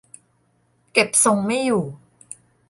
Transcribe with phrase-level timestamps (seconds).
[0.93, 1.83] เก็บทรงไม่อยู่